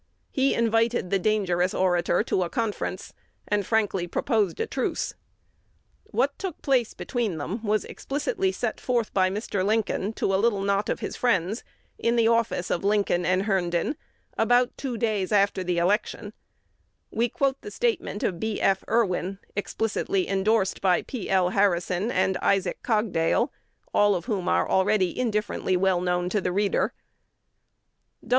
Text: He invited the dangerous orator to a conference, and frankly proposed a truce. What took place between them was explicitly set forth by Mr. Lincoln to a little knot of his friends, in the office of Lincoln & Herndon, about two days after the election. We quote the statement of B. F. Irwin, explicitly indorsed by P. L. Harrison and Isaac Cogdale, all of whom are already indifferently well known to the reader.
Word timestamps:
He 0.31 0.55
invited 0.55 1.11
the 1.11 1.19
dangerous 1.19 1.75
orator 1.75 2.23
to 2.23 2.41
a 2.41 2.49
conference, 2.49 3.13
and 3.47 3.63
frankly 3.63 4.07
proposed 4.07 4.59
a 4.59 4.65
truce. 4.65 5.13
What 6.05 6.39
took 6.39 6.59
place 6.63 6.95
between 6.95 7.37
them 7.37 7.63
was 7.63 7.85
explicitly 7.85 8.51
set 8.51 8.81
forth 8.81 9.13
by 9.13 9.29
Mr. 9.29 9.63
Lincoln 9.63 10.11
to 10.13 10.33
a 10.33 10.41
little 10.41 10.61
knot 10.61 10.89
of 10.89 11.01
his 11.01 11.15
friends, 11.15 11.63
in 11.99 12.15
the 12.15 12.27
office 12.27 12.71
of 12.71 12.83
Lincoln 12.83 13.25
& 13.25 13.25
Herndon, 13.41 13.95
about 14.39 14.75
two 14.75 14.97
days 14.97 15.31
after 15.31 15.63
the 15.63 15.77
election. 15.77 16.33
We 17.11 17.29
quote 17.29 17.61
the 17.61 17.69
statement 17.69 18.23
of 18.23 18.39
B. 18.39 18.59
F. 18.59 18.83
Irwin, 18.89 19.37
explicitly 19.55 20.27
indorsed 20.27 20.81
by 20.81 21.03
P. 21.03 21.29
L. 21.29 21.49
Harrison 21.49 22.09
and 22.09 22.37
Isaac 22.37 22.81
Cogdale, 22.81 23.51
all 23.93 24.15
of 24.15 24.25
whom 24.25 24.47
are 24.49 24.67
already 24.67 25.15
indifferently 25.19 25.77
well 25.77 26.01
known 26.01 26.27
to 26.29 26.41
the 26.41 26.51
reader. 26.51 26.95